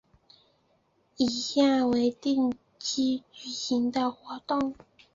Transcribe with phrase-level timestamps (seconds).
[1.15, 4.73] 以下为定期举行的活动